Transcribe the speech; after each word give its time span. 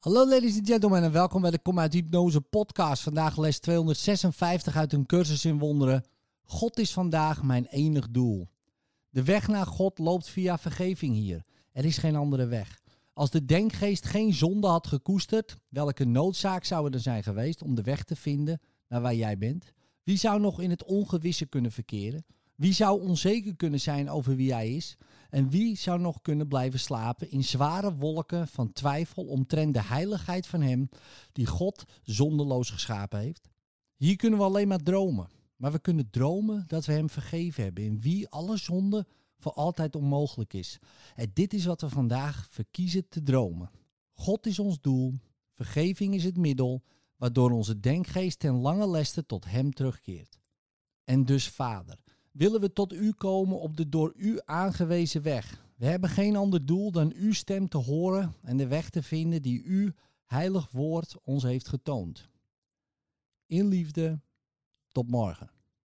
Hallo 0.00 0.28
ladies 0.28 0.56
and 0.56 0.66
gentlemen 0.66 1.02
en 1.02 1.12
welkom 1.12 1.42
bij 1.42 1.50
de 1.50 1.58
Kom 1.58 1.78
uit 1.78 1.92
Hypnose 1.92 2.40
podcast. 2.40 3.02
Vandaag 3.02 3.36
les 3.36 3.58
256 3.58 4.76
uit 4.76 4.92
een 4.92 5.06
cursus 5.06 5.44
in 5.44 5.58
wonderen. 5.58 6.04
God 6.42 6.78
is 6.78 6.92
vandaag 6.92 7.42
mijn 7.42 7.66
enig 7.66 8.10
doel. 8.10 8.48
De 9.10 9.24
weg 9.24 9.48
naar 9.48 9.66
God 9.66 9.98
loopt 9.98 10.28
via 10.28 10.58
vergeving 10.58 11.14
hier. 11.14 11.44
Er 11.72 11.84
is 11.84 11.98
geen 11.98 12.16
andere 12.16 12.46
weg. 12.46 12.80
Als 13.12 13.30
de 13.30 13.44
denkgeest 13.44 14.06
geen 14.06 14.34
zonde 14.34 14.66
had 14.66 14.86
gekoesterd, 14.86 15.56
welke 15.68 16.04
noodzaak 16.04 16.64
zou 16.64 16.92
er 16.92 17.00
zijn 17.00 17.22
geweest 17.22 17.62
om 17.62 17.74
de 17.74 17.82
weg 17.82 18.04
te 18.04 18.16
vinden 18.16 18.60
naar 18.88 19.00
waar 19.00 19.14
jij 19.14 19.38
bent? 19.38 19.72
Wie 20.02 20.16
zou 20.16 20.40
nog 20.40 20.60
in 20.60 20.70
het 20.70 20.84
ongewisse 20.84 21.46
kunnen 21.46 21.72
verkeren? 21.72 22.24
Wie 22.60 22.72
zou 22.72 23.00
onzeker 23.00 23.56
kunnen 23.56 23.80
zijn 23.80 24.10
over 24.10 24.36
wie 24.36 24.52
hij 24.52 24.74
is? 24.74 24.96
En 25.30 25.48
wie 25.48 25.76
zou 25.76 26.00
nog 26.00 26.20
kunnen 26.22 26.48
blijven 26.48 26.80
slapen 26.80 27.30
in 27.30 27.44
zware 27.44 27.94
wolken 27.94 28.48
van 28.48 28.72
twijfel 28.72 29.24
omtrent 29.24 29.74
de 29.74 29.82
heiligheid 29.82 30.46
van 30.46 30.60
hem 30.60 30.88
die 31.32 31.46
God 31.46 31.84
zonderloos 32.02 32.70
geschapen 32.70 33.18
heeft? 33.18 33.48
Hier 33.96 34.16
kunnen 34.16 34.38
we 34.38 34.44
alleen 34.44 34.68
maar 34.68 34.82
dromen. 34.82 35.28
Maar 35.56 35.72
we 35.72 35.78
kunnen 35.78 36.10
dromen 36.10 36.64
dat 36.66 36.84
we 36.84 36.92
hem 36.92 37.10
vergeven 37.10 37.62
hebben, 37.62 37.84
in 37.84 38.00
wie 38.00 38.28
alle 38.28 38.56
zonde 38.56 39.06
voor 39.38 39.52
altijd 39.52 39.96
onmogelijk 39.96 40.52
is. 40.52 40.78
En 41.14 41.30
dit 41.34 41.54
is 41.54 41.64
wat 41.64 41.80
we 41.80 41.88
vandaag 41.88 42.46
verkiezen 42.50 43.08
te 43.08 43.22
dromen. 43.22 43.70
God 44.12 44.46
is 44.46 44.58
ons 44.58 44.80
doel, 44.80 45.14
vergeving 45.50 46.14
is 46.14 46.24
het 46.24 46.36
middel, 46.36 46.82
waardoor 47.16 47.50
onze 47.50 47.80
denkgeest 47.80 48.38
ten 48.38 48.54
lange 48.54 48.90
leste 48.90 49.26
tot 49.26 49.44
hem 49.44 49.72
terugkeert. 49.72 50.38
En 51.04 51.24
dus 51.24 51.48
Vader 51.48 51.98
willen 52.30 52.60
we 52.60 52.72
tot 52.72 52.92
u 52.92 53.12
komen 53.12 53.60
op 53.60 53.76
de 53.76 53.88
door 53.88 54.12
u 54.16 54.40
aangewezen 54.44 55.22
weg. 55.22 55.64
We 55.76 55.86
hebben 55.86 56.10
geen 56.10 56.36
ander 56.36 56.66
doel 56.66 56.90
dan 56.90 57.12
uw 57.14 57.32
stem 57.32 57.68
te 57.68 57.78
horen 57.78 58.34
en 58.42 58.56
de 58.56 58.66
weg 58.66 58.90
te 58.90 59.02
vinden 59.02 59.42
die 59.42 59.62
uw 59.64 59.90
heilig 60.24 60.70
woord 60.70 61.16
ons 61.22 61.42
heeft 61.42 61.68
getoond. 61.68 62.28
In 63.46 63.66
liefde, 63.66 64.20
tot 64.88 65.10
morgen. 65.10 65.50